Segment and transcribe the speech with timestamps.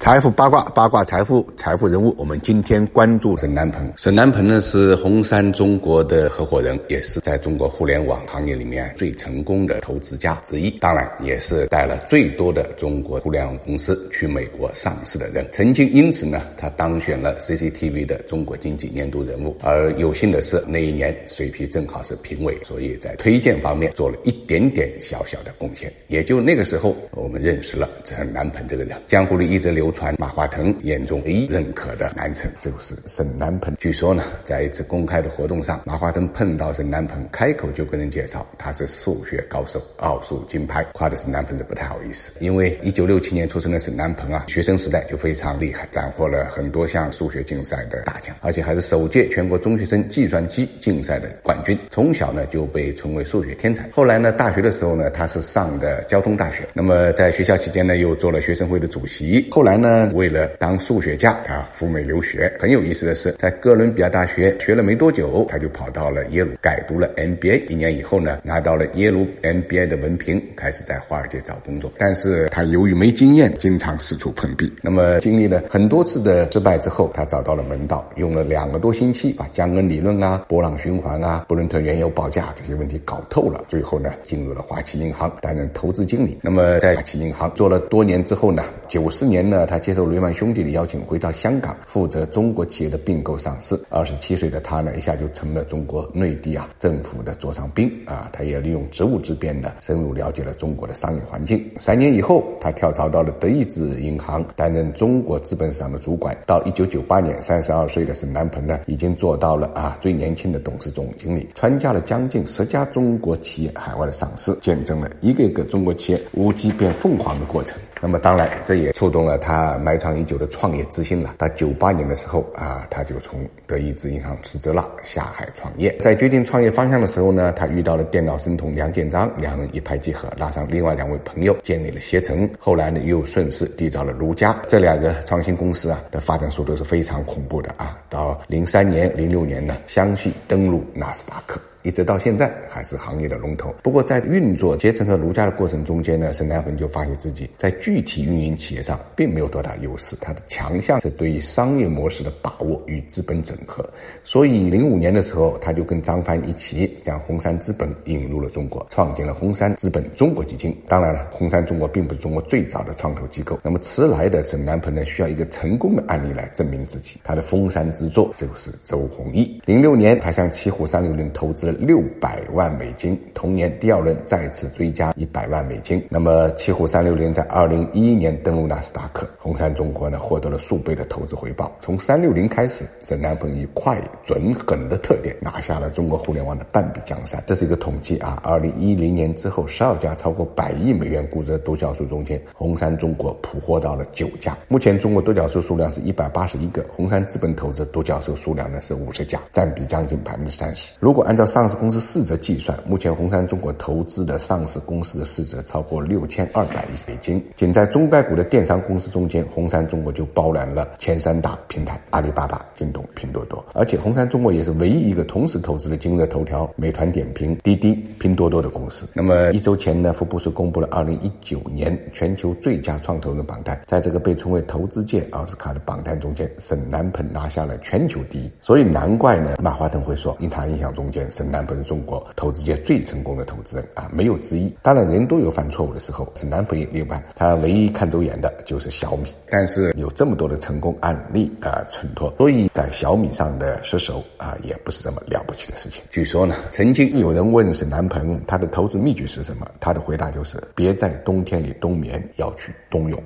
[0.00, 2.14] 财富八卦，八卦财富，财富人物。
[2.16, 3.86] 我们今天关注沈南鹏。
[3.98, 6.42] 沈南鹏呢是红杉中国的合。
[6.50, 15.46] 伙人也是在中国互联网行业里面最成功的投资家之一，当然也是带了最多的中国互联网公司去美国上市的人。
[15.52, 19.54] 曾经因此呢，他当选了 CCTV 的中国经济年度人物。
[19.60, 25.92] 而有幸的是，那一年水皮正好是评委，所以在推荐方面做了一点点小小的贡献。
[26.08, 28.96] 也就那个时候，我们认识了沈南鹏这个人。
[29.06, 33.74] 江湖里一直流传马化腾眼中唯一认可的男神就是沈南鹏。
[33.78, 36.20] 据说呢，在一次公开的活动上，马化腾。
[36.32, 42.32] 碰到沈南鹏，开口就跟人介绍他是数学高手，奥数金牌，夸的沈南鹏是不太好意思。
[42.38, 51.78] 因为一九六七年出生的沈南鹏啊，学生时代就非常厉害，斩获了很多项数学竞赛的大奖，而且还是首届全国中学生计算机竞赛的冠军。
[51.90, 53.88] 从小呢就被称为数学天才。
[53.92, 56.66] 后来呢，大学的时候呢，他是上的交通大学。
[56.72, 59.48] 那么在学校期间呢，又做了学生会的主席。
[59.50, 62.52] 后来呢，为了当数学家，他赴美留学。
[62.60, 66.24] 很有意思的是，在哥伦比亚大学学了没多久，他就跑到了。
[66.26, 71.90] 耶鲁改读了 MBA，一年以后呢，拿到了耶鲁 MBA 的文凭，开始在华尔街找工作。
[71.98, 74.72] 但是他由于没经验，经常四处碰壁。
[74.82, 83.64] 那么经历了很多次的失败之后，他找到了门道，用了两个多星期把江恩理论啊、波浪循环啊、布伦特原油报价这些问题搞透了。
[83.66, 86.38] 最后呢，进入了花旗银行担任投资经理。
[86.42, 93.80] 那么在花旗银行做了多年之后呢，九四年呢，他接受雷曼兄弟的邀请，回到香港负责中国企业的并购上市。
[93.88, 96.10] 二十七岁的他呢，一下就成了中国。
[96.12, 101.64] 内地啊，政府的座上宾啊，他也利用职务之便呢，深入了解了中国的商业环境。
[101.76, 106.36] 三年以后，他跳槽到了德意志银行，担任中国资本市场的主管。
[106.46, 117.78] 到一九九八年，三十二岁的沈南鹏呢，已经做到了啊最年轻的董事总经理，参加了将近十家中国企业海外的上市，见证了一个一个中国企业无鸡变凤凰的过程。
[118.00, 121.34] 那么当然，这也触动了他埋藏已久的创业之心了。
[121.38, 125.94] 他九八年的时候啊，他就从德意志银行辞职了，下海创业。
[126.00, 132.48] 在决定创业方向的时候呢，他遇到了电脑神童梁建章，两人一拍即合，拉上另外两位朋友，建立了携程。
[132.58, 134.58] 后来呢，又顺势缔造了如家。
[134.66, 137.98] 这两个创新公司啊的发展速度是非常恐怖的啊！
[138.08, 141.60] 到零三年、零六年呢，相继登陆纳斯达克。
[141.82, 143.74] 一直到现在还是行业的龙头。
[143.82, 150.14] 不过在运作携程和如家的过程中间呢，沈南鹏就发现自己在具体运营企业上并没有多大优势。
[150.20, 153.88] 他的强项是对于商业模式的把握与资本整合。
[154.24, 160.76] 所以零五年的时候，他就跟张帆一起将红杉资本引入了中国，创建了红杉资本中国基金。
[160.86, 163.58] 当然了，红杉中国并不是中国最早的创投机构。
[163.62, 167.18] 那么迟来的沈南鹏呢，需要一个成功的案例来证明自己。
[167.24, 169.62] 他的封山之作就是周鸿祎。
[169.64, 171.69] 零六年，他向奇虎三六零投资。
[171.72, 176.04] 六百万美金，同年第二轮再次追加一百万美金。
[176.08, 181.70] 那么，奇虎三六零在二零一一年登陆纳斯达克，红杉中国呢获得了数倍的投资回报。
[181.80, 187.42] 从三六零开始，沈南鹏以快、准、狠的特点拿下了中国互联网的半壁江山。
[187.46, 194.56] 这是一个统计啊，二零一零年之后，十二家超过百亿美元估值的独角兽中间，红杉中国捕获到了九家。
[194.68, 200.92] 目前中国独角兽数量是一百八十一个，红杉资本投资独角兽数量呢是五十家，占比将近百分之三十。
[201.00, 207.44] 如果按照上上市公司市值计算，目前红杉中国投资的上市公司的市值超过六千二百亿美金。
[207.54, 213.62] 仅在中概股的电商公司中间，红杉中国就包揽了前三大平台：阿里巴巴、京东、拼多多。
[213.74, 219.06] 而且红杉中国也是唯一一个同时投资了今日头条、美团点评、滴滴、拼多多的公司。
[219.12, 228.50] 那么一周前呢，福布斯公布了二零一九年全球最佳创投人榜单，在这个被称为投资界奥斯卡的榜单中间，沈南鹏拿下了全球第一。
[228.62, 232.00] 所以难怪呢，马化腾会说因他印象中间，沈南鹏是中。
[232.06, 234.74] 国投资界最成功的投资人啊，没有之一。
[234.80, 237.22] 当然，人都有犯错误的时候，是南也例外。
[237.36, 246.02] 他唯一看走眼的就是小米，但是有这么多的成功案例啊衬托，所以在小米上的失手啊，也不是这么了不起的事情。
[246.10, 253.22] 据说呢，曾经有人问沈南鹏他的投资秘诀是什么，他的回答就是：别在冬天里冬眠，要去冬泳。